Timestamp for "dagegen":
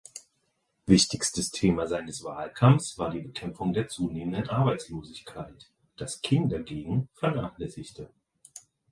6.49-7.07